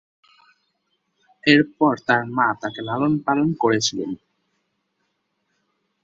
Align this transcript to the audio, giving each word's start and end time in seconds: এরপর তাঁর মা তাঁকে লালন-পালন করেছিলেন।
এরপর 1.43 1.93
তাঁর 2.07 2.23
মা 2.35 2.47
তাঁকে 2.61 2.81
লালন-পালন 2.81 3.49
করেছিলেন। 3.53 4.11